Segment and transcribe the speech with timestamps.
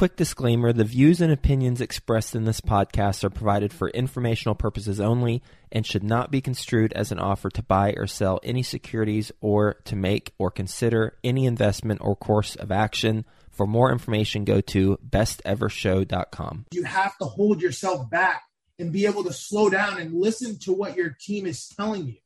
[0.00, 4.98] quick disclaimer the views and opinions expressed in this podcast are provided for informational purposes
[4.98, 9.30] only and should not be construed as an offer to buy or sell any securities
[9.42, 13.26] or to make or consider any investment or course of action.
[13.50, 16.64] For more information, go to bestevershow.com.
[16.72, 18.44] You have to hold yourself back
[18.78, 22.16] and be able to slow down and listen to what your team is telling you.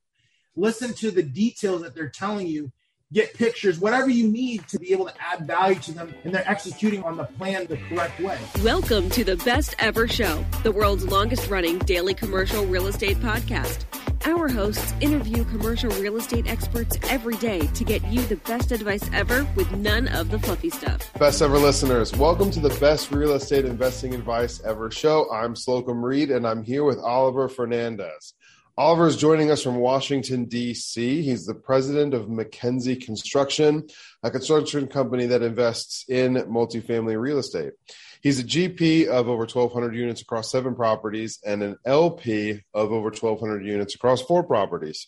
[0.54, 2.70] Listen to the details that they're telling you
[3.14, 6.48] get pictures, whatever you need to be able to add value to them, and they're
[6.50, 8.36] executing on the plan the correct way.
[8.64, 13.84] Welcome to the Best Ever Show, the world's longest running daily commercial real estate podcast.
[14.26, 19.08] Our hosts interview commercial real estate experts every day to get you the best advice
[19.12, 21.12] ever with none of the fluffy stuff.
[21.14, 25.30] Best ever listeners, welcome to the best real estate investing advice ever show.
[25.30, 28.34] I'm Slocomb Reed and I'm here with Oliver Fernandez.
[28.76, 31.22] Oliver is joining us from Washington, D.C.
[31.22, 33.86] He's the president of McKenzie Construction,
[34.24, 37.74] a construction company that invests in multifamily real estate.
[38.20, 43.10] He's a GP of over 1,200 units across seven properties and an LP of over
[43.10, 45.06] 1,200 units across four properties.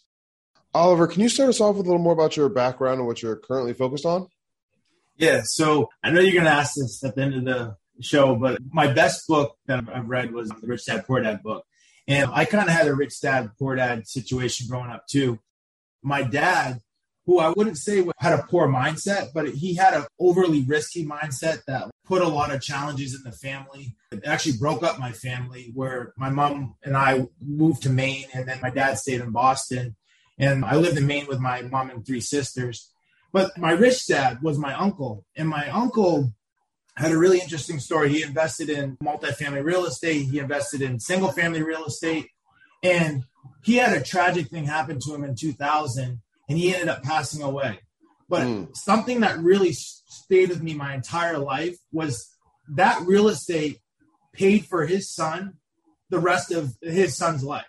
[0.72, 3.20] Oliver, can you start us off with a little more about your background and what
[3.20, 4.28] you're currently focused on?
[5.16, 8.36] Yeah, so I know you're going to ask this at the end of the show,
[8.36, 11.64] but my best book that I've read was the Rich Dad Poor Dad book.
[12.08, 15.40] And I kind of had a rich dad, poor dad situation growing up too.
[16.02, 16.80] My dad,
[17.26, 21.64] who I wouldn't say had a poor mindset, but he had an overly risky mindset
[21.66, 23.96] that put a lot of challenges in the family.
[24.12, 28.48] It actually broke up my family where my mom and I moved to Maine and
[28.48, 29.96] then my dad stayed in Boston.
[30.38, 32.90] And I lived in Maine with my mom and three sisters.
[33.32, 35.24] But my rich dad was my uncle.
[35.34, 36.32] And my uncle
[36.96, 38.08] had a really interesting story.
[38.08, 42.28] He invested in multifamily real estate, he invested in single family real estate,
[42.82, 43.24] and
[43.62, 47.42] he had a tragic thing happen to him in 2000 and he ended up passing
[47.42, 47.80] away.
[48.28, 48.76] But mm.
[48.76, 52.28] something that really stayed with me my entire life was
[52.74, 53.80] that real estate
[54.32, 55.54] paid for his son
[56.10, 57.64] the rest of his son's life.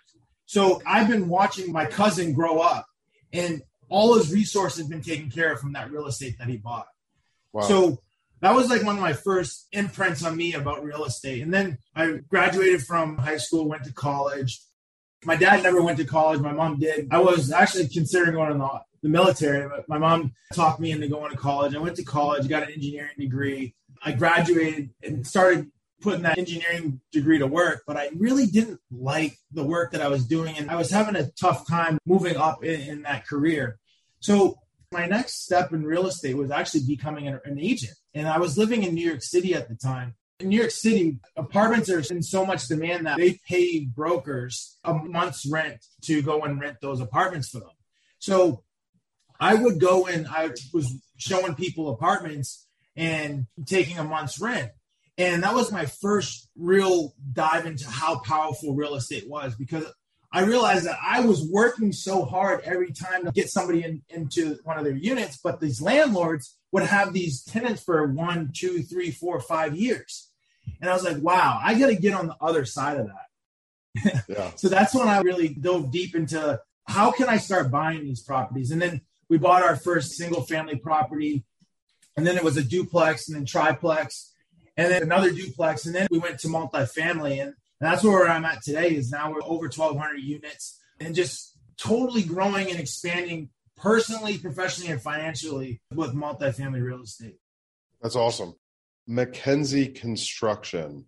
[0.46, 2.86] So I've been watching my cousin grow up
[3.32, 6.56] and all his resources have been taken care of from that real estate that he
[6.56, 6.86] bought.
[7.52, 7.62] Wow.
[7.62, 7.98] So
[8.40, 11.42] that was like one of my first imprints on me about real estate.
[11.42, 14.60] And then I graduated from high school, went to college.
[15.24, 16.40] My dad never went to college.
[16.40, 17.08] My mom did.
[17.10, 21.08] I was actually considering going in the, the military, but my mom talked me into
[21.08, 21.74] going to college.
[21.74, 23.74] I went to college, got an engineering degree.
[24.02, 29.36] I graduated and started putting that engineering degree to work, but I really didn't like
[29.50, 30.56] the work that I was doing.
[30.56, 33.78] And I was having a tough time moving up in, in that career.
[34.20, 34.58] So
[34.92, 37.94] my next step in real estate was actually becoming an, an agent.
[38.14, 40.14] And I was living in New York City at the time.
[40.40, 44.94] In New York City, apartments are in so much demand that they pay brokers a
[44.94, 47.70] month's rent to go and rent those apartments for them.
[48.18, 48.62] So
[49.40, 52.66] I would go and I was showing people apartments
[52.96, 54.70] and taking a month's rent.
[55.16, 59.84] And that was my first real dive into how powerful real estate was because
[60.30, 64.58] I realized that I was working so hard every time to get somebody in, into
[64.64, 69.10] one of their units, but these landlords would have these tenants for one, two, three,
[69.10, 70.30] four, five years.
[70.80, 74.24] And I was like, wow, I got to get on the other side of that.
[74.28, 74.52] Yeah.
[74.54, 78.70] so that's when I really dove deep into how can I start buying these properties?
[78.70, 81.44] And then we bought our first single family property.
[82.16, 84.32] And then it was a duplex and then triplex
[84.76, 85.86] and then another duplex.
[85.86, 87.42] And then we went to multifamily.
[87.42, 92.22] And that's where I'm at today is now we're over 1,200 units and just totally
[92.22, 97.36] growing and expanding personally, professionally, and financially with multifamily real estate.
[98.02, 98.54] That's awesome.
[99.08, 101.06] McKenzie Construction.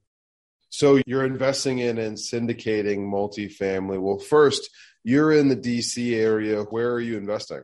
[0.70, 4.00] So you're investing in and syndicating multifamily.
[4.00, 4.70] Well, first,
[5.02, 6.62] you're in the DC area.
[6.62, 7.62] Where are you investing?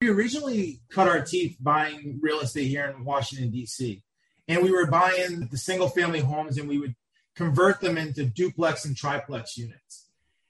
[0.00, 4.02] We originally cut our teeth buying real estate here in Washington, D.C.
[4.48, 6.96] And we were buying the single family homes and we would
[7.34, 10.06] convert them into duplex and triplex units.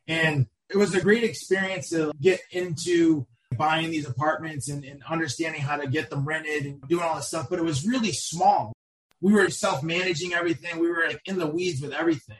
[0.08, 3.26] And it was a great experience to get into
[3.56, 7.28] buying these apartments and, and understanding how to get them rented and doing all this
[7.28, 8.72] stuff, but it was really small.
[9.20, 12.38] We were self managing everything, we were like in the weeds with everything.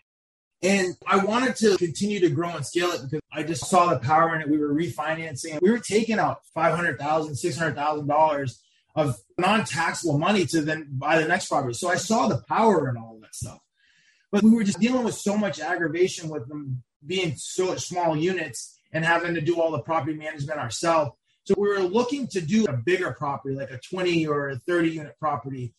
[0.63, 3.99] And I wanted to continue to grow and scale it because I just saw the
[3.99, 4.49] power in it.
[4.49, 5.61] We were refinancing.
[5.61, 8.59] We were taking out $500,000, $600,000
[8.95, 11.75] of non taxable money to then buy the next property.
[11.75, 13.59] So I saw the power in all that stuff.
[14.33, 18.79] But we were just dealing with so much aggravation with them being so small units
[18.93, 21.13] and having to do all the property management ourselves.
[21.45, 24.91] So we were looking to do a bigger property, like a 20 or a 30
[24.91, 25.75] unit property.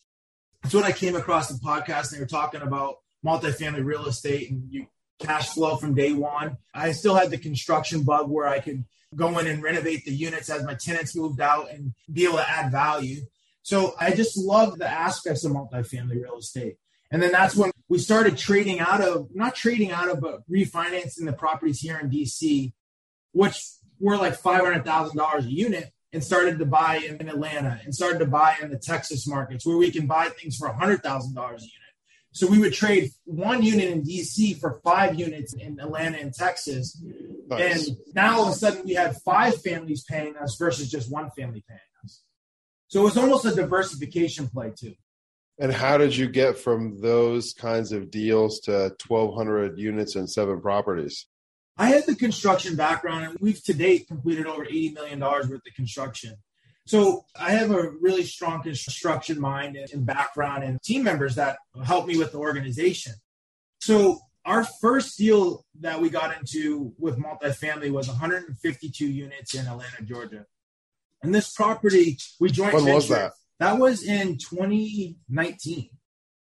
[0.62, 4.50] That's when I came across the podcast and they were talking about multifamily real estate
[4.50, 4.86] and you
[5.18, 6.58] cash flow from day one.
[6.74, 8.84] I still had the construction bug where I could
[9.14, 12.48] go in and renovate the units as my tenants moved out and be able to
[12.48, 13.22] add value.
[13.62, 16.76] So I just love the aspects of multifamily real estate.
[17.14, 21.26] And then that's when we started trading out of, not trading out of, but refinancing
[21.26, 22.72] the properties here in DC,
[23.30, 23.64] which
[24.00, 28.56] were like $500,000 a unit and started to buy in Atlanta and started to buy
[28.60, 31.60] in the Texas markets where we can buy things for $100,000 a unit.
[32.32, 37.00] So we would trade one unit in DC for five units in Atlanta and Texas.
[37.46, 37.86] Nice.
[37.86, 41.30] And now all of a sudden we had five families paying us versus just one
[41.30, 42.22] family paying us.
[42.88, 44.94] So it was almost a diversification play too.
[45.58, 50.60] And how did you get from those kinds of deals to 1,200 units and seven
[50.60, 51.26] properties?
[51.76, 55.62] I had the construction background, and we've to date completed over $80 million worth of
[55.76, 56.34] construction.
[56.86, 62.06] So I have a really strong construction mind and background and team members that help
[62.06, 63.14] me with the organization.
[63.80, 70.02] So our first deal that we got into with multifamily was 152 units in Atlanta,
[70.02, 70.44] Georgia.
[71.22, 72.74] And this property we joined.
[72.74, 73.32] when was that?
[73.58, 75.90] That was in 2019.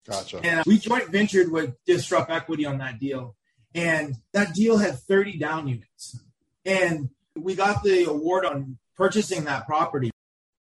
[0.07, 0.39] Gotcha.
[0.43, 3.35] And we joint ventured with Disrupt Equity on that deal.
[3.73, 6.19] And that deal had 30 down units.
[6.65, 10.11] And we got the award on purchasing that property.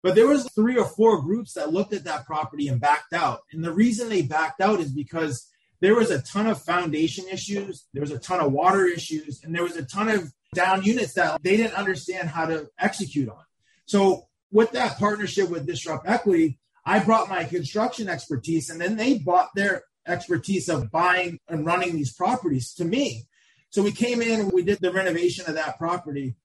[0.02, 3.42] But there was three or four groups that looked at that property and backed out.
[3.52, 7.86] And the reason they backed out is because there was a ton of foundation issues,
[7.94, 11.14] there was a ton of water issues, and there was a ton of down units
[11.14, 13.44] that they didn't understand how to execute on.
[13.86, 19.18] So with that partnership with Disrupt Equity, I brought my construction expertise and then they
[19.18, 23.26] brought their expertise of buying and running these properties to me.
[23.72, 26.36] So we came in we did the renovation of that property.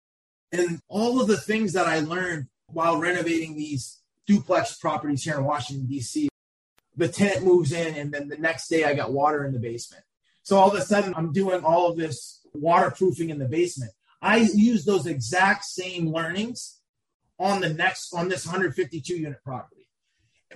[0.50, 5.44] And all of the things that I learned while renovating these duplex properties here in
[5.44, 6.30] Washington, D.C.,
[6.96, 10.04] the tenant moves in and then the next day I got water in the basement.
[10.42, 13.92] So all of a sudden I'm doing all of this waterproofing in the basement.
[14.22, 16.77] I use those exact same learnings
[17.38, 19.88] on the next on this 152 unit property.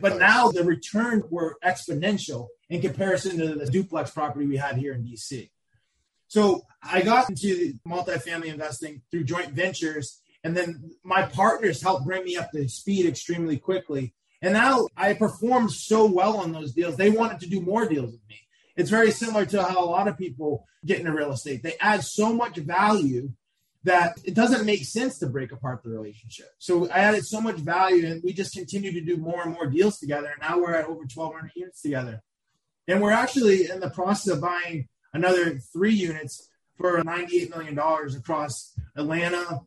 [0.00, 4.94] But now the returns were exponential in comparison to the duplex property we had here
[4.94, 5.50] in DC.
[6.28, 12.24] So I got into multifamily investing through joint ventures, and then my partners helped bring
[12.24, 14.14] me up to speed extremely quickly.
[14.40, 18.12] And now I performed so well on those deals, they wanted to do more deals
[18.12, 18.36] with me.
[18.76, 21.62] It's very similar to how a lot of people get into real estate.
[21.62, 23.30] They add so much value
[23.84, 26.46] that it doesn't make sense to break apart the relationship.
[26.58, 29.66] So I added so much value and we just continue to do more and more
[29.66, 30.28] deals together.
[30.28, 32.22] And now we're at over 1,200 units together.
[32.86, 36.48] And we're actually in the process of buying another three units
[36.78, 39.60] for $98 million across Atlanta,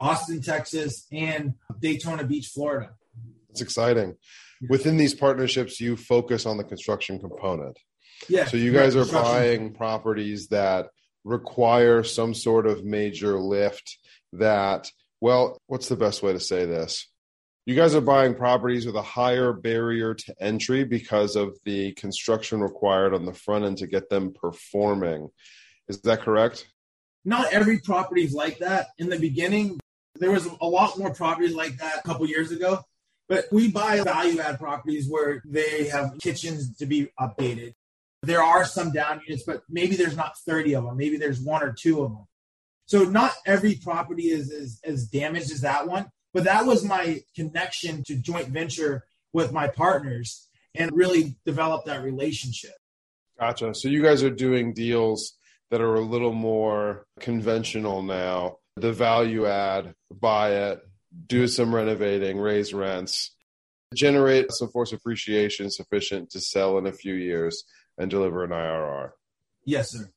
[0.00, 2.90] Austin, Texas, and Daytona Beach, Florida.
[3.50, 4.16] It's exciting.
[4.68, 7.78] Within these partnerships, you focus on the construction component.
[8.28, 8.46] Yeah.
[8.46, 10.88] So you guys are buying properties that
[11.24, 13.98] require some sort of major lift
[14.32, 14.90] that,
[15.20, 17.08] well, what's the best way to say this?
[17.64, 22.60] You guys are buying properties with a higher barrier to entry because of the construction
[22.60, 25.28] required on the front end to get them performing.
[25.88, 26.66] Is that correct?
[27.24, 28.88] Not every property is like that.
[28.98, 29.78] In the beginning,
[30.16, 32.80] there was a lot more properties like that a couple years ago.
[33.28, 37.74] But we buy value add properties where they have kitchens to be updated.
[38.22, 40.96] There are some down units, but maybe there's not 30 of them.
[40.96, 42.26] Maybe there's one or two of them.
[42.86, 46.06] So not every property is as, as damaged as that one.
[46.32, 52.02] But that was my connection to joint venture with my partners and really develop that
[52.02, 52.72] relationship.
[53.38, 53.74] Gotcha.
[53.74, 55.34] So you guys are doing deals
[55.70, 58.58] that are a little more conventional now.
[58.76, 60.80] The value add, buy it,
[61.26, 63.32] do some renovating, raise rents,
[63.94, 67.64] generate some force appreciation sufficient to sell in a few years
[67.98, 69.10] and deliver an IRR.
[69.64, 70.10] Yes, sir.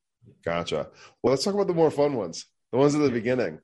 [0.43, 0.87] Gotcha.
[1.21, 3.59] Well, let's talk about the more fun ones, the ones at the beginning.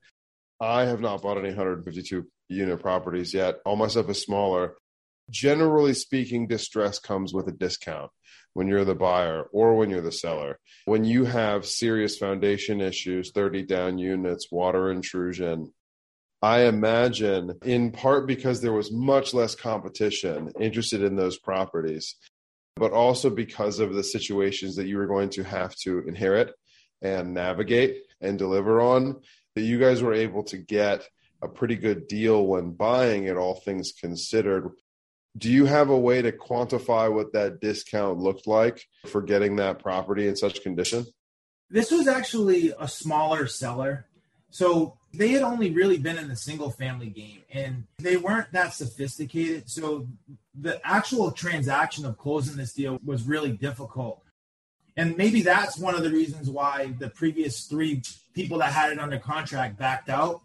[0.60, 3.56] I have not bought any 152 unit properties yet.
[3.64, 4.74] All my stuff is smaller.
[5.30, 8.10] Generally speaking, distress comes with a discount
[8.54, 10.58] when you're the buyer or when you're the seller.
[10.84, 15.72] When you have serious foundation issues, 30 down units, water intrusion,
[16.42, 22.16] I imagine in part because there was much less competition interested in those properties,
[22.74, 26.52] but also because of the situations that you were going to have to inherit
[27.00, 29.20] and navigate and deliver on,
[29.54, 31.06] that you guys were able to get
[31.42, 34.70] a pretty good deal when buying it, all things considered.
[35.36, 39.78] Do you have a way to quantify what that discount looked like for getting that
[39.78, 41.06] property in such condition?
[41.70, 44.06] This was actually a smaller seller.
[44.50, 48.72] So they had only really been in the single family game and they weren't that
[48.74, 49.68] sophisticated.
[49.68, 50.06] So
[50.54, 54.22] the actual transaction of closing this deal was really difficult.
[54.96, 58.02] And maybe that's one of the reasons why the previous three
[58.34, 60.42] people that had it under contract backed out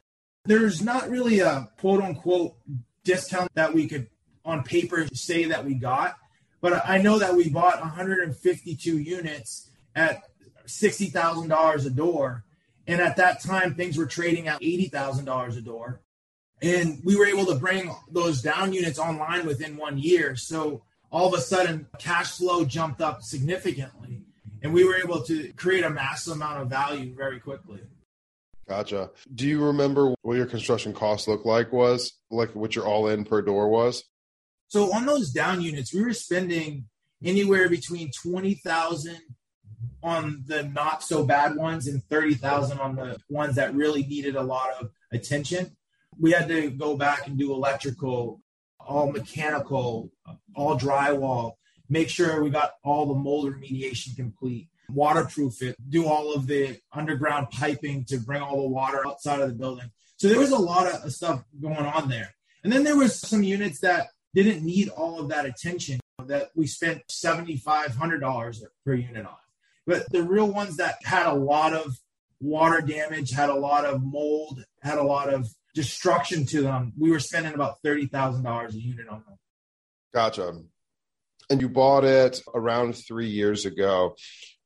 [0.47, 2.55] there's not really a quote unquote
[3.03, 4.07] discount that we could
[4.45, 6.15] on paper say that we got,
[6.61, 10.23] but I know that we bought 152 units at
[10.65, 12.45] $60,000 a door.
[12.87, 16.01] And at that time, things were trading at $80,000 a door.
[16.61, 20.35] And we were able to bring those down units online within one year.
[20.35, 24.21] So all of a sudden, cash flow jumped up significantly.
[24.63, 27.81] And we were able to create a massive amount of value very quickly.
[28.67, 29.11] Gotcha.
[29.33, 33.23] Do you remember what your construction cost looked like was like what your all in
[33.23, 34.03] per door was?
[34.67, 36.85] So on those down units, we were spending
[37.23, 39.19] anywhere between 20,000
[40.03, 44.43] on the not so bad ones and 30,000 on the ones that really needed a
[44.43, 45.75] lot of attention.
[46.19, 48.41] We had to go back and do electrical,
[48.79, 50.11] all mechanical,
[50.55, 51.53] all drywall,
[51.89, 56.79] make sure we got all the mold remediation complete, waterproof it, do all of the
[56.91, 59.91] underground piping to bring all the water outside of the building.
[60.17, 62.33] So there was a lot of stuff going on there.
[62.63, 66.67] And then there was some units that didn't need all of that attention that we
[66.67, 69.35] spent $7,500 per unit on.
[69.87, 71.97] But the real ones that had a lot of
[72.39, 77.11] water damage, had a lot of mold, had a lot of destruction to them, we
[77.11, 79.37] were spending about $30,000 a unit on them.
[80.13, 80.53] Gotcha.
[81.49, 84.15] And you bought it around three years ago.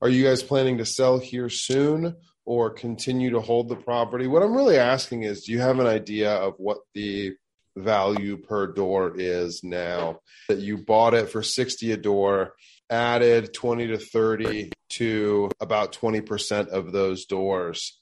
[0.02, 4.26] Are you guys planning to sell here soon or continue to hold the property?
[4.26, 7.36] What I'm really asking is do you have an idea of what the
[7.78, 12.54] value per door is now that you bought it for 60 a door
[12.90, 18.00] added 20 to 30 to about 20% of those doors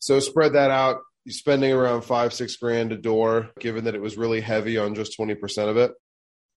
[0.00, 4.00] so spread that out you're spending around five six grand a door given that it
[4.00, 5.92] was really heavy on just 20% of it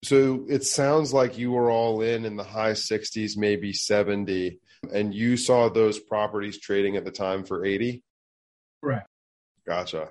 [0.03, 4.59] so it sounds like you were all in in the high 60s maybe 70
[4.93, 8.03] and you saw those properties trading at the time for 80
[8.81, 9.03] right
[9.67, 10.09] gotcha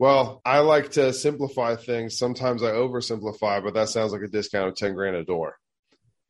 [0.00, 2.16] well, I like to simplify things.
[2.16, 5.56] Sometimes I oversimplify, but that sounds like a discount of 10 grand a door.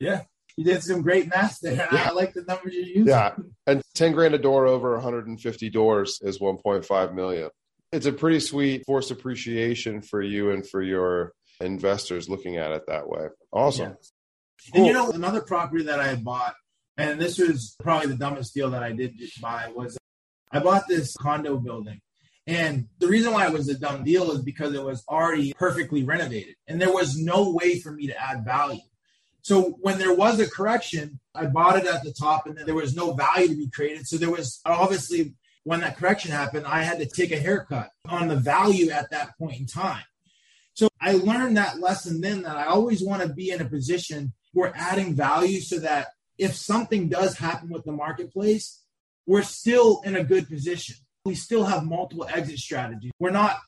[0.00, 0.22] Yeah.
[0.56, 1.88] You did some great math there.
[1.92, 2.08] Yeah.
[2.08, 3.08] I like the numbers you used.
[3.08, 3.34] Yeah.
[3.66, 7.50] And 10 grand a door over 150 doors is 1.5 million.
[7.92, 12.84] It's a pretty sweet forced appreciation for you and for your investors looking at it
[12.88, 13.28] that way.
[13.52, 13.90] Awesome.
[13.90, 13.94] Yeah.
[14.72, 14.78] Cool.
[14.78, 16.54] And you know, another property that I had bought,
[16.96, 19.98] and this was probably the dumbest deal that I did buy, was
[20.52, 22.00] I bought this condo building
[22.46, 26.02] and the reason why it was a dumb deal is because it was already perfectly
[26.02, 28.80] renovated and there was no way for me to add value.
[29.42, 32.74] So when there was a correction, I bought it at the top and then there
[32.74, 34.06] was no value to be created.
[34.06, 38.28] So there was obviously when that correction happened, I had to take a haircut on
[38.28, 40.04] the value at that point in time.
[40.74, 44.32] So I learned that lesson then that I always want to be in a position
[44.52, 48.82] where adding value so that if something does happen with the marketplace,
[49.26, 53.12] we're still in a good position we still have multiple exit strategies.
[53.18, 53.58] We're not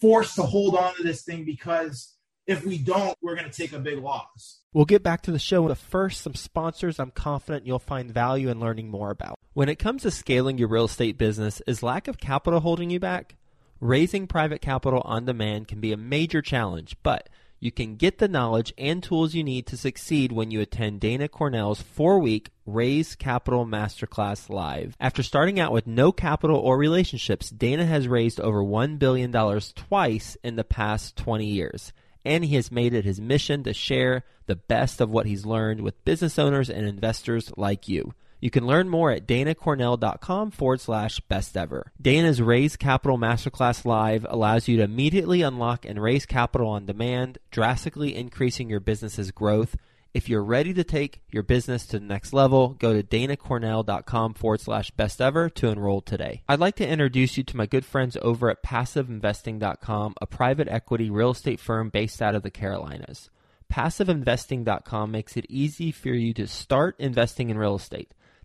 [0.00, 2.14] forced to hold on to this thing because
[2.48, 4.60] if we don't, we're going to take a big loss.
[4.72, 8.48] We'll get back to the show, but first, some sponsors I'm confident you'll find value
[8.48, 9.38] in learning more about.
[9.52, 12.98] When it comes to scaling your real estate business, is lack of capital holding you
[12.98, 13.36] back?
[13.80, 17.28] Raising private capital on demand can be a major challenge, but
[17.60, 21.28] you can get the knowledge and tools you need to succeed when you attend Dana
[21.28, 24.96] Cornell's four week Raise Capital Masterclass Live.
[24.98, 29.32] After starting out with no capital or relationships, Dana has raised over $1 billion
[29.74, 31.92] twice in the past 20 years.
[32.28, 35.80] And he has made it his mission to share the best of what he's learned
[35.80, 38.12] with business owners and investors like you.
[38.38, 41.90] You can learn more at danacornell.com forward slash best ever.
[41.98, 47.38] Dana's Raise Capital Masterclass Live allows you to immediately unlock and raise capital on demand,
[47.50, 49.74] drastically increasing your business's growth.
[50.18, 54.60] If you're ready to take your business to the next level, go to danacornell.com forward
[54.60, 56.42] slash best ever to enroll today.
[56.48, 61.08] I'd like to introduce you to my good friends over at passiveinvesting.com, a private equity
[61.08, 63.30] real estate firm based out of the Carolinas.
[63.72, 68.10] PassiveInvesting.com makes it easy for you to start investing in real estate.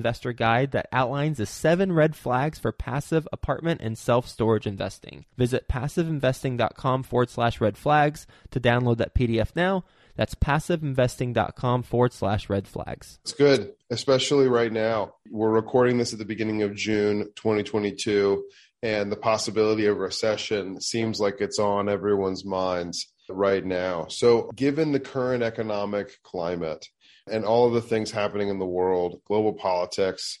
[0.00, 5.26] investor guide that outlines the seven red flags for passive apartment and self storage investing.
[5.36, 9.84] Visit passiveinvesting.com forward slash red flags to download that PDF now.
[10.16, 13.18] That's passiveinvesting.com forward slash red flags.
[13.22, 15.16] It's good, especially right now.
[15.30, 18.42] We're recording this at the beginning of June 2022,
[18.82, 23.12] and the possibility of recession seems like it's on everyone's minds.
[23.28, 24.06] right now.
[24.08, 26.84] So, given the current economic climate
[27.26, 30.38] and all of the things happening in the world, global politics,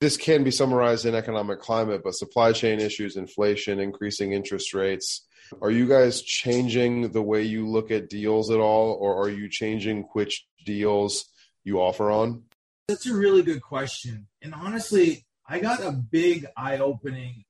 [0.00, 5.26] this can be summarized in economic climate, but supply chain issues, inflation, increasing interest rates.
[5.60, 9.48] Are you guys changing the way you look at deals at all, or are you
[9.48, 11.26] changing which deals
[11.64, 12.44] you offer on?
[12.86, 14.28] That's a really good question.
[14.40, 17.44] And honestly, I got a big eye opening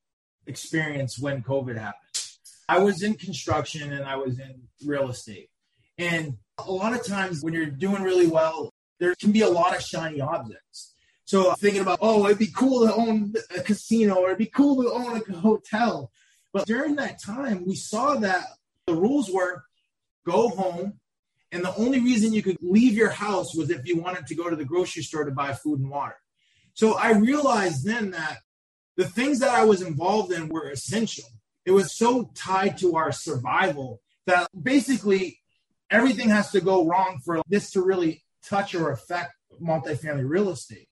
[0.46, 1.94] experience when COVID happened.
[2.68, 5.50] I was in construction and I was in real estate.
[5.96, 9.76] And a lot of times when you're doing really well, there can be a lot
[9.76, 10.94] of shiny objects.
[11.24, 14.82] So thinking about, oh, it'd be cool to own a casino or it'd be cool
[14.82, 16.10] to own a hotel.
[16.52, 18.46] But during that time, we saw that
[18.86, 19.62] the rules were
[20.26, 20.94] go home.
[21.50, 24.50] And the only reason you could leave your house was if you wanted to go
[24.50, 26.16] to the grocery store to buy food and water.
[26.74, 28.38] So I realized then that
[28.96, 31.24] the things that I was involved in were essential.
[31.64, 35.40] It was so tied to our survival that basically
[35.90, 40.88] everything has to go wrong for this to really touch or affect multifamily real estate.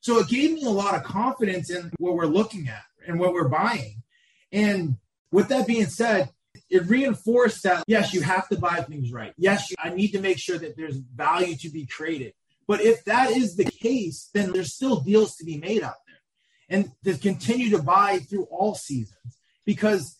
[0.00, 3.32] So it gave me a lot of confidence in what we're looking at and what
[3.32, 4.02] we're buying.
[4.50, 4.96] And
[5.30, 6.30] with that being said,
[6.68, 9.32] it reinforced that yes, you have to buy things right.
[9.36, 12.34] Yes, I need to make sure that there's value to be created.
[12.66, 16.78] But if that is the case, then there's still deals to be made out there
[16.78, 20.16] and to continue to buy through all seasons because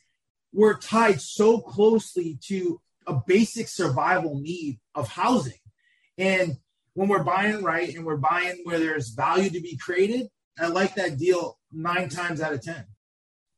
[0.52, 5.58] we're tied so closely to a basic survival need of housing.
[6.18, 6.56] And
[6.94, 10.28] when we're buying right and we're buying where there's value to be created,
[10.58, 12.84] I like that deal nine times out of 10.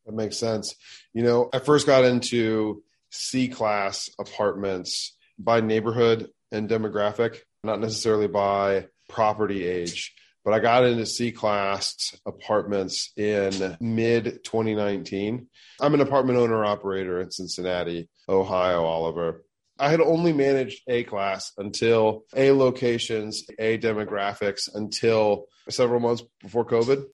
[0.06, 0.74] That makes sense.
[1.12, 8.28] You know, I first got into C class apartments by neighborhood and demographic, not necessarily
[8.28, 10.14] by property age.
[10.44, 15.46] But I got into C class apartments in mid 2019.
[15.80, 19.44] I'm an apartment owner operator in Cincinnati, Ohio, Oliver.
[19.78, 26.64] I had only managed A class until A locations, A demographics until several months before
[26.64, 27.04] COVID.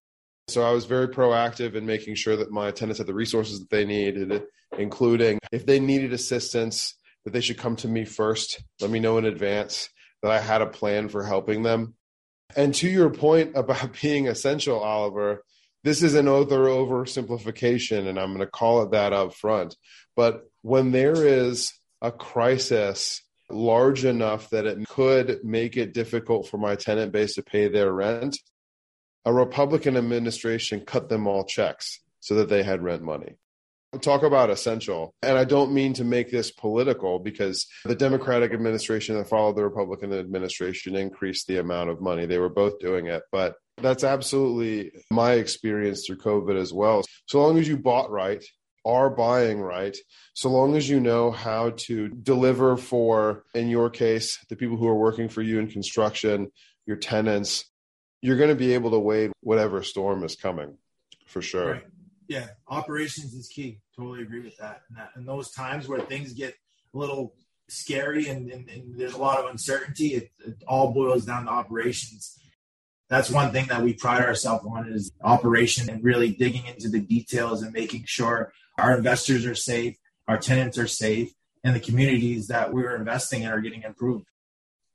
[0.49, 3.71] So I was very proactive in making sure that my tenants had the resources that
[3.71, 4.43] they needed,
[4.76, 8.62] including if they needed assistance, that they should come to me first.
[8.80, 9.88] Let me know in advance
[10.23, 11.95] that I had a plan for helping them.
[12.56, 15.45] And to your point about being essential, Oliver,
[15.82, 19.76] this is an other oversimplification, and I'm going to call it that up front.
[20.15, 26.58] But when there is a crisis large enough that it could make it difficult for
[26.58, 28.39] my tenant base to pay their rent,
[29.25, 33.36] a Republican administration cut them all checks so that they had rent money
[33.98, 35.14] talk about essential.
[35.22, 39.64] And I don't mean to make this political because the Democratic administration that followed the
[39.64, 42.26] Republican administration increased the amount of money.
[42.26, 43.22] They were both doing it.
[43.32, 47.04] But that's absolutely my experience through COVID as well.
[47.26, 48.44] So long as you bought right,
[48.84, 49.96] are buying right,
[50.34, 54.88] so long as you know how to deliver for, in your case, the people who
[54.88, 56.50] are working for you in construction,
[56.86, 57.66] your tenants,
[58.22, 60.76] you're going to be able to wade whatever storm is coming
[61.26, 61.72] for sure.
[61.72, 61.82] Right.
[62.30, 63.80] Yeah, operations is key.
[63.97, 64.82] Totally agree with that.
[64.88, 66.54] And, that, and those times where things get
[66.95, 67.34] a little
[67.69, 71.50] scary and, and, and there's a lot of uncertainty, it, it, all boils down to
[71.50, 72.38] operations.
[73.08, 77.00] That's one thing that we pride ourselves on is operation and really digging into the
[77.00, 79.97] details and making sure our investors are safe,
[80.28, 81.32] our tenants are safe,
[81.64, 84.29] and the communities that we're investing in are getting improved.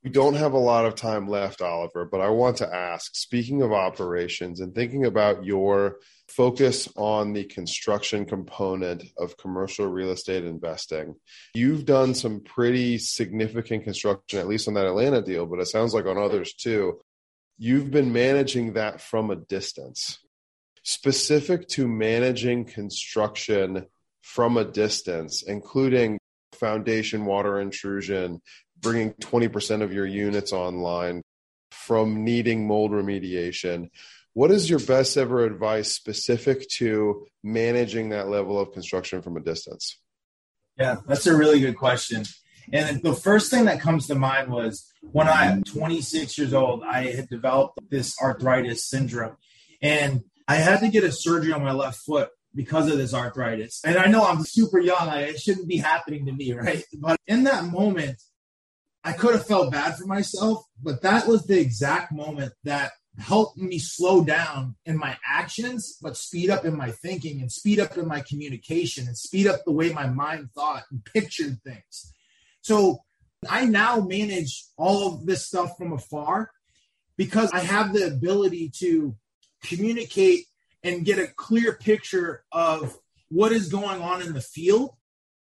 [0.06, 3.60] We don't have a lot of time left, Oliver, but I want to ask speaking
[3.62, 5.96] of operations and thinking about your
[6.28, 11.16] focus on the construction component of commercial real estate investing.
[11.54, 15.92] You've done some pretty significant construction, at least on that Atlanta deal, but it sounds
[15.92, 17.00] like on others too.
[17.58, 20.20] You've been managing that from a distance.
[20.84, 23.86] Specific to managing construction
[24.22, 26.20] from a distance, including
[26.52, 28.40] foundation water intrusion,
[28.86, 31.22] bringing 20% of your units online,
[31.70, 33.88] from needing mold remediation
[34.36, 39.40] what is your best ever advice specific to managing that level of construction from a
[39.40, 39.98] distance?
[40.78, 42.24] Yeah, that's a really good question.
[42.70, 47.12] And the first thing that comes to mind was when I'm 26 years old, I
[47.12, 49.38] had developed this arthritis syndrome.
[49.80, 53.80] And I had to get a surgery on my left foot because of this arthritis.
[53.86, 56.84] And I know I'm super young, it shouldn't be happening to me, right?
[57.00, 58.20] But in that moment,
[59.06, 62.90] I could have felt bad for myself, but that was the exact moment that
[63.20, 67.78] helped me slow down in my actions, but speed up in my thinking and speed
[67.78, 72.12] up in my communication and speed up the way my mind thought and pictured things.
[72.62, 73.04] So
[73.48, 76.50] I now manage all of this stuff from afar
[77.16, 79.14] because I have the ability to
[79.62, 80.46] communicate
[80.82, 84.96] and get a clear picture of what is going on in the field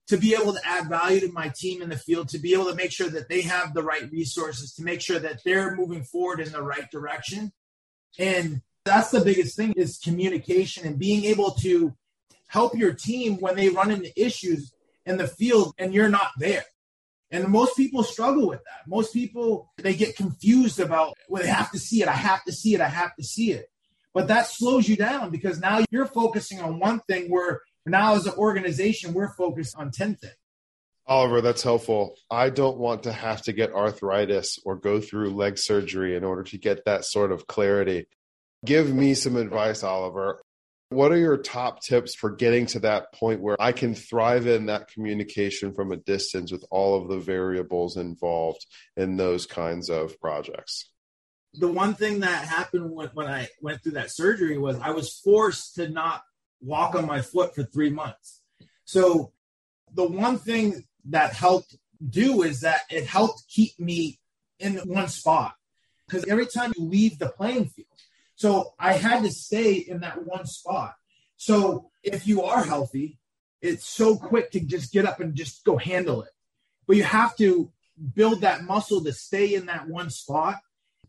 [0.08, 2.66] to be able to add value to my team in the field, to be able
[2.66, 6.04] to make sure that they have the right resources, to make sure that they're moving
[6.04, 7.52] forward in the right direction.
[8.20, 11.96] And that's the biggest thing is communication and being able to
[12.48, 14.74] help your team when they run into issues
[15.06, 16.66] in the field and you're not there.
[17.32, 18.88] And most people struggle with that.
[18.88, 22.08] Most people they get confused about well, they have to see it.
[22.08, 22.82] I have to see it.
[22.82, 23.68] I have to see it.
[24.14, 28.26] But that slows you down because now you're focusing on one thing where now as
[28.26, 30.34] an organization we're focused on 10 things.
[31.08, 32.16] Oliver, that's helpful.
[32.32, 36.42] I don't want to have to get arthritis or go through leg surgery in order
[36.44, 38.08] to get that sort of clarity.
[38.66, 40.42] Give me some advice, Oliver.
[40.90, 44.66] What are your top tips for getting to that point where I can thrive in
[44.68, 48.66] that communication from a distance with all of the variables involved
[48.98, 50.90] in those kinds of projects?
[51.54, 55.20] The one thing that happened when, when I went through that surgery was I was
[55.24, 56.24] forced to not
[56.66, 58.42] walk on my foot for three months.
[58.86, 59.32] So,
[59.94, 61.78] the one thing that helped
[62.10, 64.20] do is that it helped keep me
[64.60, 65.56] in one spot.
[66.08, 67.88] Because every time you leave the playing field,
[68.36, 70.96] so I had to stay in that one spot.
[71.38, 73.18] So if you are healthy,
[73.62, 76.32] it's so quick to just get up and just go handle it.
[76.86, 77.72] But you have to
[78.14, 80.58] build that muscle to stay in that one spot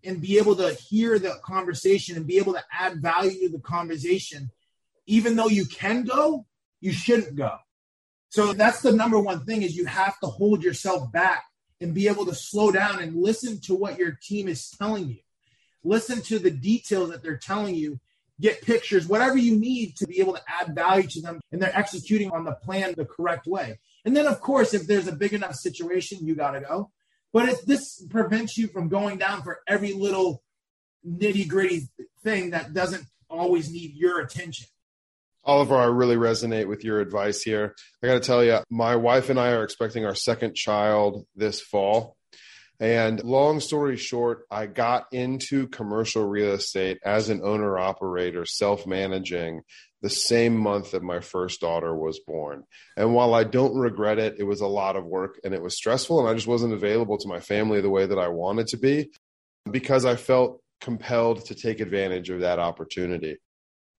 [0.04, 3.60] and be able to hear the conversation and be able to add value to the
[3.60, 4.50] conversation.
[5.06, 6.46] Even though you can go,
[6.80, 7.56] you shouldn't go.
[8.28, 11.44] So that's the number one thing is you have to hold yourself back
[11.80, 15.18] and be able to slow down and listen to what your team is telling you
[15.86, 17.98] listen to the details that they're telling you,
[18.40, 21.76] get pictures, whatever you need to be able to add value to them, and they're
[21.76, 23.78] executing on the plan the correct way.
[24.04, 26.90] And then, of course, if there's a big enough situation, you got to go.
[27.32, 30.42] But if this prevents you from going down for every little
[31.06, 31.88] nitty gritty
[32.22, 34.66] thing that doesn't always need your attention.
[35.46, 37.76] Oliver, I really resonate with your advice here.
[38.02, 41.60] I got to tell you, my wife and I are expecting our second child this
[41.60, 42.16] fall.
[42.80, 48.86] And long story short, I got into commercial real estate as an owner operator, self
[48.86, 49.62] managing
[50.02, 52.64] the same month that my first daughter was born.
[52.96, 55.76] And while I don't regret it, it was a lot of work and it was
[55.76, 56.20] stressful.
[56.20, 59.10] And I just wasn't available to my family the way that I wanted to be
[59.70, 63.38] because I felt compelled to take advantage of that opportunity.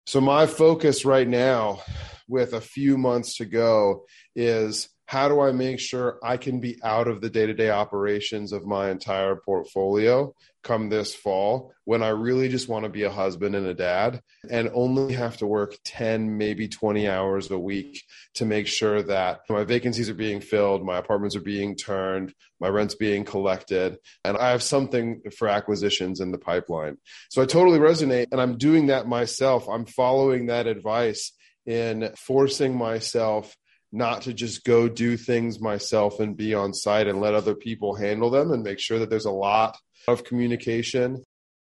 [0.08, 1.82] So, my focus right now,
[2.30, 4.06] with a few months to go,
[4.38, 7.72] is how do I make sure I can be out of the day to day
[7.72, 10.34] operations of my entire portfolio
[10.68, 14.22] come this fall when I really just want to be a husband and a dad
[14.50, 18.04] and only have to work 10, maybe 20 hours a week
[18.36, 22.68] to make sure that my vacancies are being filled, my apartments are being turned, my
[22.68, 26.98] rent's being collected, and I have something for acquisitions in the pipeline.
[27.30, 29.70] So I totally resonate and I'm doing that myself.
[29.70, 31.32] I'm following that advice
[31.66, 33.56] in forcing myself
[33.94, 37.96] not to just go do things myself and be on site and let other people
[37.96, 41.24] handle them and make sure that there's a lot of communication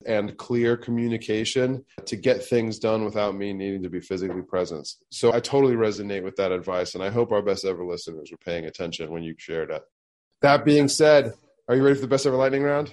[0.07, 4.88] and clear communication to get things done without me needing to be physically present.
[5.11, 8.38] So I totally resonate with that advice, and I hope our best ever listeners were
[8.38, 9.83] paying attention when you shared it.
[10.42, 11.33] That being said,
[11.68, 12.90] are you ready for the best ever lightning round?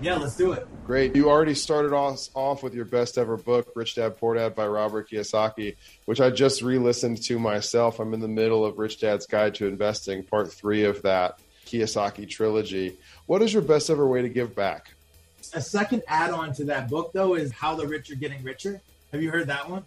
[0.00, 0.66] Yeah, let's do it.
[0.86, 1.14] Great.
[1.14, 4.66] You already started off, off with your best ever book, Rich Dad Poor Dad by
[4.66, 8.00] Robert Kiyosaki, which I just re listened to myself.
[8.00, 12.28] I'm in the middle of Rich Dad's Guide to Investing, part three of that Kiyosaki
[12.28, 12.98] trilogy.
[13.30, 14.90] What is your best ever way to give back?
[15.54, 18.80] A second add on to that book, though, is How the Rich Are Getting Richer.
[19.12, 19.84] Have you heard that one?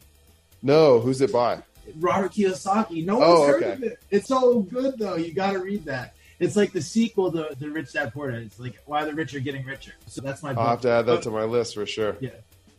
[0.62, 1.02] No.
[1.02, 1.62] Who's it by?
[2.00, 3.06] Robert Kiyosaki.
[3.06, 4.00] No oh, one's oh, heard of it.
[4.10, 5.18] It's so good, though.
[5.18, 8.44] You got to read that it's like the sequel to, the Rich Dad Poor Dad.
[8.44, 9.92] It's like why the rich are getting richer.
[10.08, 10.52] So that's my.
[10.52, 12.16] I'll have to add that to uh, my list for sure.
[12.22, 12.30] Yeah,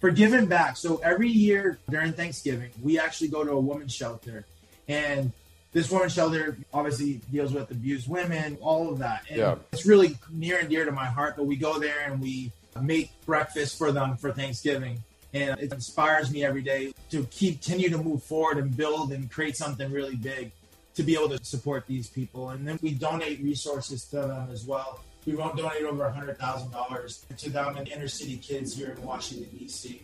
[0.00, 0.79] for giving back.
[0.79, 4.46] So every year during Thanksgiving, we actually go to a women's shelter,
[4.88, 5.31] and
[5.75, 9.25] this women's shelter obviously deals with abused women, all of that.
[9.29, 9.57] And yeah.
[9.73, 11.35] it's really near and dear to my heart.
[11.37, 15.01] But we go there and we make breakfast for them for Thanksgiving.
[15.35, 19.29] And it inspires me every day to keep continue to move forward and build and
[19.29, 20.53] create something really big
[20.95, 22.51] to be able to support these people.
[22.51, 25.01] And then we donate resources to them as well.
[25.27, 30.03] We won't donate over $100,000 to them and inner city kids here in Washington, D.C.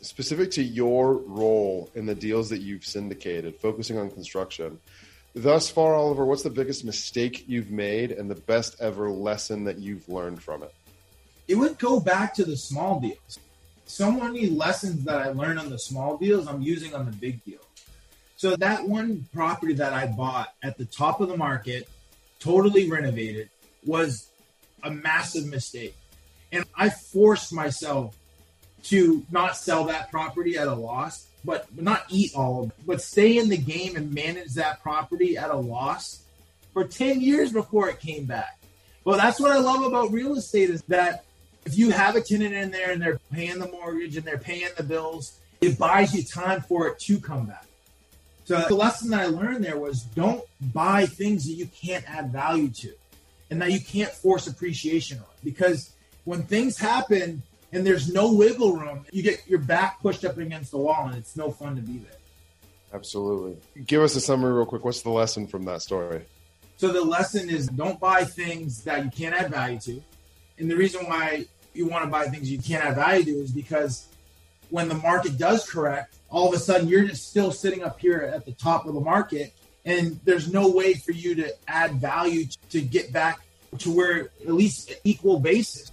[0.00, 4.78] Specific to your role in the deals that you've syndicated, focusing on construction,
[5.34, 9.78] thus far, Oliver, what's the biggest mistake you've made and the best ever lesson that
[9.78, 10.72] you've learned from it?
[11.48, 13.40] It would go back to the small deals.
[13.86, 17.42] So many lessons that I learned on the small deals, I'm using on the big
[17.44, 17.64] deals.
[18.36, 21.88] So that one property that I bought at the top of the market,
[22.38, 23.50] totally renovated,
[23.84, 24.28] was
[24.84, 25.96] a massive mistake.
[26.52, 28.14] And I forced myself
[28.84, 33.02] to not sell that property at a loss, but not eat all of it, but
[33.02, 36.22] stay in the game and manage that property at a loss
[36.72, 38.58] for 10 years before it came back.
[39.04, 41.24] Well, that's what I love about real estate is that
[41.64, 44.68] if you have a tenant in there and they're paying the mortgage and they're paying
[44.76, 47.66] the bills, it buys you time for it to come back.
[48.44, 52.32] So the lesson that I learned there was don't buy things that you can't add
[52.32, 52.92] value to
[53.50, 55.24] and that you can't force appreciation on.
[55.44, 55.92] Because
[56.24, 60.70] when things happen and there's no wiggle room, you get your back pushed up against
[60.70, 62.12] the wall and it's no fun to be there.
[62.92, 63.56] Absolutely.
[63.84, 64.84] Give us a summary real quick.
[64.84, 66.24] What's the lesson from that story?
[66.78, 70.02] So the lesson is don't buy things that you can't add value to.
[70.58, 73.50] And the reason why you want to buy things you can't add value to is
[73.50, 74.06] because
[74.70, 78.30] when the market does correct, all of a sudden you're just still sitting up here
[78.34, 79.52] at the top of the market
[79.84, 83.40] and there's no way for you to add value to get back
[83.78, 85.92] to where at least equal basis.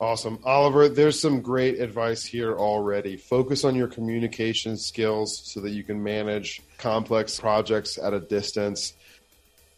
[0.00, 0.40] Awesome.
[0.44, 3.16] Oliver, there's some great advice here already.
[3.16, 8.94] Focus on your communication skills so that you can manage complex projects at a distance.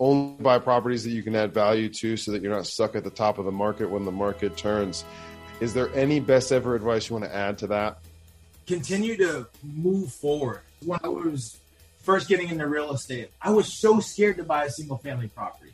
[0.00, 3.05] Only buy properties that you can add value to so that you're not stuck at
[3.05, 5.05] the top of the market when the market turns.
[5.61, 7.98] Is there any best ever advice you want to add to that?
[8.66, 10.61] Continue to move forward.
[10.85, 11.59] When I was
[12.02, 15.72] first getting into real estate, I was so scared to buy a single family property.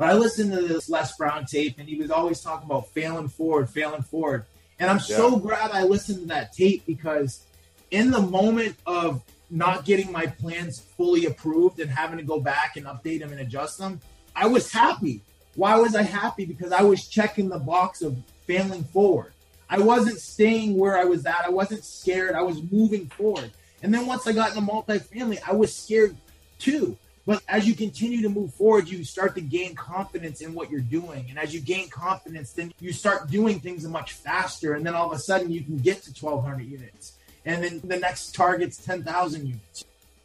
[0.00, 3.28] But I listened to this Les Brown tape, and he was always talking about failing
[3.28, 4.46] forward, failing forward.
[4.78, 5.16] And I'm yeah.
[5.16, 7.44] so glad I listened to that tape because
[7.90, 12.78] in the moment of not getting my plans fully approved and having to go back
[12.78, 14.00] and update them and adjust them,
[14.34, 15.20] I was happy.
[15.54, 16.46] Why was I happy?
[16.46, 19.34] Because I was checking the box of failing forward.
[19.68, 21.44] I wasn't staying where I was at.
[21.44, 22.36] I wasn't scared.
[22.36, 23.50] I was moving forward.
[23.82, 26.16] And then once I got into multifamily, I was scared
[26.58, 26.96] too.
[27.26, 30.80] But as you continue to move forward, you start to gain confidence in what you're
[30.80, 31.26] doing.
[31.28, 34.74] And as you gain confidence, then you start doing things much faster.
[34.74, 37.12] And then all of a sudden, you can get to 1,200 units.
[37.44, 39.84] And then the next target's 10,000 units.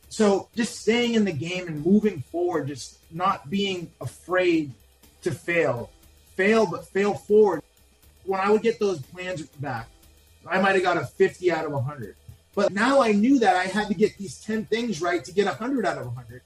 [0.10, 4.72] So just staying in the game and moving forward, just not being afraid
[5.24, 5.90] to fail.
[6.36, 7.62] Fail, but fail forward.
[8.24, 9.88] When I would get those plans back,
[10.48, 12.16] I might have got a 50 out of 100.
[12.54, 15.46] But now I knew that I had to get these 10 things right to get
[15.46, 16.42] 100 out of 100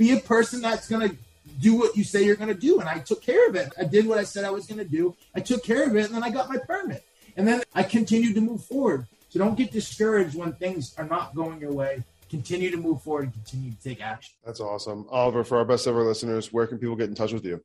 [0.00, 1.16] be a person that's going to
[1.60, 2.80] do what you say you're going to do.
[2.80, 3.70] And I took care of it.
[3.78, 5.14] I did what I said I was going to do.
[5.34, 7.04] I took care of it, and then I got my permit.
[7.36, 9.06] And then I continued to move forward.
[9.28, 12.02] So don't get discouraged when things are not going your way.
[12.30, 14.32] Continue to move forward and continue to take action.
[14.44, 15.04] That's awesome.
[15.10, 17.62] Oliver, for our best ever listeners, where can people get in touch with you?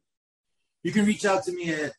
[0.84, 1.94] You can reach out to me at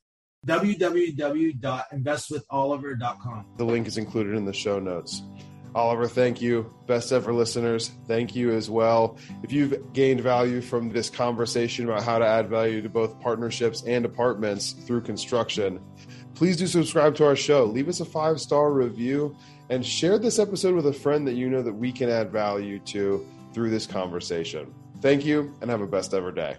[0.46, 3.46] www.investwitholiver.com.
[3.57, 5.22] The link is included in the show notes.
[5.76, 6.72] Oliver, thank you.
[6.86, 9.18] Best ever listeners, thank you as well.
[9.42, 13.82] If you've gained value from this conversation about how to add value to both partnerships
[13.82, 15.78] and apartments through construction,
[16.34, 17.64] please do subscribe to our show.
[17.64, 19.36] Leave us a five star review
[19.68, 22.78] and share this episode with a friend that you know that we can add value
[22.78, 24.74] to through this conversation.
[25.02, 26.56] Thank you and have a best ever day.